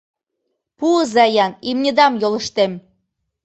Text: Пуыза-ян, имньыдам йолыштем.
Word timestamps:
Пуыза-ян, 0.77 1.51
имньыдам 1.69 2.13
йолыштем. 2.21 2.71